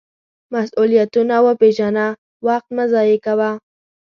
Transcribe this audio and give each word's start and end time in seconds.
مسؤلیتونه 0.53 1.35
وپیژنه، 1.45 2.07
وخت 2.47 2.67
مه 2.75 2.85
ضایغه 2.93 3.19
کوه. 3.25 3.49